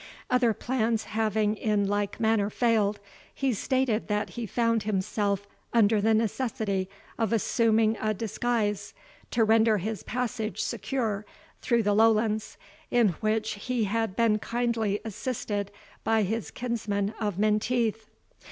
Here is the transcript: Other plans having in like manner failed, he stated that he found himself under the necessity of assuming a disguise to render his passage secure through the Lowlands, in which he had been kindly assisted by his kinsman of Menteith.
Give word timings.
Other 0.31 0.51
plans 0.51 1.03
having 1.03 1.55
in 1.55 1.87
like 1.87 2.19
manner 2.19 2.49
failed, 2.49 2.99
he 3.35 3.53
stated 3.53 4.07
that 4.07 4.31
he 4.31 4.47
found 4.47 4.81
himself 4.81 5.45
under 5.75 6.01
the 6.01 6.15
necessity 6.15 6.89
of 7.19 7.31
assuming 7.31 7.95
a 8.01 8.11
disguise 8.11 8.95
to 9.29 9.43
render 9.43 9.77
his 9.77 10.01
passage 10.01 10.59
secure 10.59 11.23
through 11.61 11.83
the 11.83 11.93
Lowlands, 11.93 12.57
in 12.89 13.09
which 13.19 13.51
he 13.67 13.83
had 13.83 14.15
been 14.15 14.39
kindly 14.39 14.99
assisted 15.05 15.69
by 16.03 16.23
his 16.23 16.49
kinsman 16.49 17.13
of 17.19 17.37
Menteith. 17.37 18.07